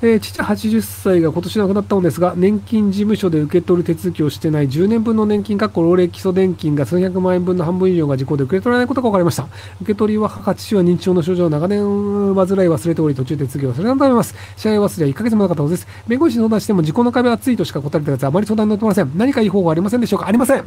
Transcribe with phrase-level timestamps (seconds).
[0.00, 9.48] えー、父80歳が今年亡くなったのですが、年金事務所で受け取る手続きをしてない10年分の年金、かっこ老齢基礎年金が数百万円分の半分以上が事故で受け取らないことが分かりました。
[9.82, 14.36] 受け取りは母、父は認知症の症状を長年患い忘れており、途中で手続きを忘れたと思います。
[14.56, 15.88] 試合忘れは1ヶ月もなかったのです。
[16.06, 19.10] 弁護士に相談しても、事故の壁は厚いとしか答えてやつあまり相談に乗ってません。
[19.16, 20.28] 何かいい方法はありませんでしょうか？
[20.28, 20.64] ありません。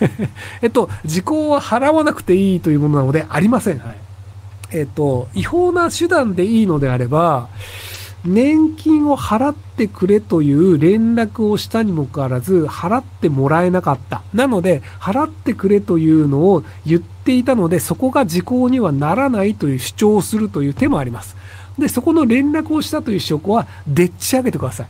[0.62, 3.78] えっと、時効は払わなくていいというものなので、ありません。
[3.78, 3.96] はい、
[4.70, 7.48] えっと、違法な手段でいいのであれば、
[8.24, 14.22] 年金を払ってくれという連絡をしたにもかかわらず、払ってもらえなかった。
[14.34, 21.36] なので、払ってくれというのを言っていたので、そこが時効にはならないという主張をするという手もあります。
[21.78, 24.86] で、そこの連絡をしたという証拠は、でっち上げてください。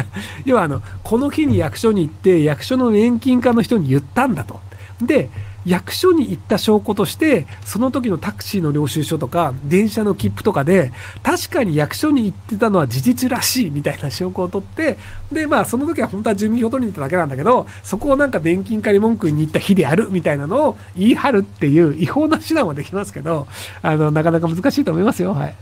[0.46, 4.58] 要は、あの、この日に役所に行って、役所の年金課の人に言ったんだと。
[5.02, 5.28] で、
[5.66, 10.92] 役所に行った証拠として、その時のタクシーの領収書とか、電車の切符とかで、
[11.22, 14.98] 確かに役所に行ってたのは事実らしいみたいな証拠を取って、
[15.30, 23.46] で、まあ、その時は本当は住民票取りに行っただけなんだけど、そこをなんか年金課に文句に行った日であるみたいなのを言い張るっていう違法な手段はできますけど、
[23.82, 25.34] あの、なかなか難しいと思いますよ。
[25.34, 25.54] はい。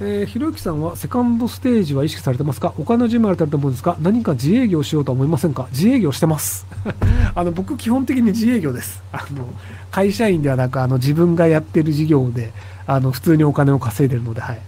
[0.00, 2.72] えー、ひろゆきさんはセカンドステージは意識されてますか？
[2.78, 5.66] お金の準備あると思うんですが、何か自営業しようとは思いませんか？
[5.72, 6.66] 自営業してます。
[7.34, 9.02] あの、僕基本的に自営業です。
[9.10, 9.48] あの、
[9.90, 12.52] 会社員ではなく、あの、自分がやってる事業で、
[12.86, 14.60] あの、普通にお金を稼いでるので、はい。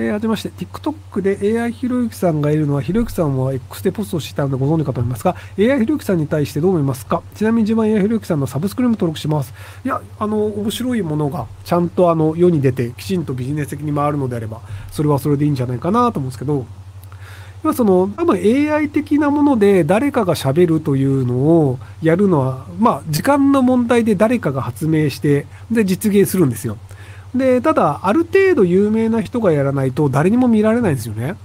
[0.00, 7.20] えー、はじめまして、TikTok で AI ひろゆきさんがいるのは、ひろゆきさんは X でポストしていたのでご存知かと思いますが、AI ひろゆきさんに対してどう思いますか？
[7.34, 9.52] ちなみに自分は AI ひろゆきさんのサブスクリーム登録します。
[9.84, 14.60] いや、あの、面白いものがちゃんとあの世に出て、きちんとビジネス的に回るのであれば、
[14.92, 16.64] それはそれでいいんじゃないかなと思うんですけど、
[17.64, 26.78] 今その多分 AI 的なもので誰かがしゃべるというのをやるのは、まあ、時間の問題で誰かが発明してで実現するんですよ。
[27.34, 31.36] で、ただ、ある程度有名な人がやらないと誰にも見られないんですよね。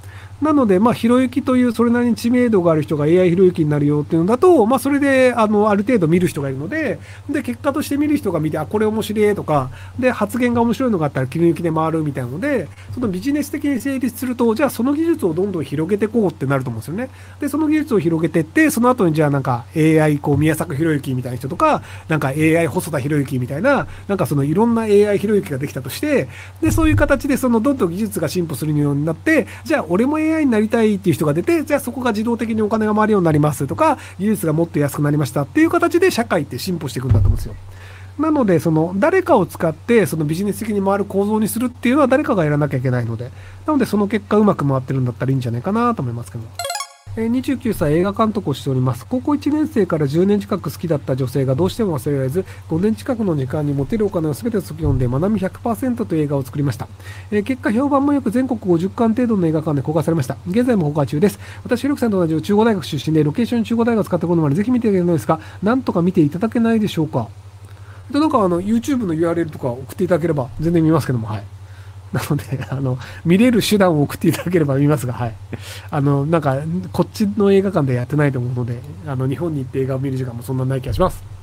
[0.42, 7.00] なので、まあ、ひろゆきというそれなりに知名度がある人が AI ひろゆきになるよっていうのだと、まあ、それで、あの、ある程度見る人がいるので、
[7.30, 17.10] で、結果として見る人が見て、あ、これ面白いとか、で、発言が面白いのがあったら切り抜きで回るみたいなので、そのビジネス的に成立すると、じゃあその技術をどんどん広げていこうってなると思うんですよね。
[17.40, 26.28] で、その技術を広げていって、その後にじゃあなんか AI こう宮坂ひろゆきみたいな人とか、なんか AI 細田ひろゆきみたいな、なんかそのいろんな AI ひろゆきができたとして、
[26.62, 37.56] で、そういう形でそのどんどん技術が進歩するようになって、じゃあ俺も AI になりたいっていう人が出て、じゃあそこが自動的にお金が回るようになりますとか、技術がもっと安くなりましたっていう形で社会って進歩していくんだと思うんですよ。
[38.20, 43.32] なので、その誰かを使ってそのビジネス的に回る構造にするっていうのは誰かがやらなきゃいけないので、
[43.66, 46.44] なのでその結果うまく回ってるんだったらいいんじゃないかなと思いますけど。
[47.16, 49.06] 29歳映画監督をしております。
[49.06, 56.88] 高校1年生から10年近く好きだった女性がどうしても忘れられず、5年近くの時間に持てるお金を全て即読んで、学び100%という映画を作りました。
[57.30, 60.38] えー、結果、評判もよく全国50巻程度の映画館で公開されました。
[60.48, 61.40] 現在も公開中です。
[61.64, 67.28] 私、ひろきさんと同じ中国大学出身で、ロケーション中国大学を使ったことまでぜひ見ていただけるのですが、なんとか見ていただけないでしょうか？
[68.10, 71.44] で、なんかあの、YouTube の URL とか送っていただければ全然見ますけども、はい。
[72.14, 75.34] なので、 あの、見れる手段を送っていただければ見ますが、はい。
[75.90, 76.60] あの、なんか、
[76.92, 81.43] こっちの映画館でやってないと思うので、あの、日本に行って映画を見る時間もそんなない気がします。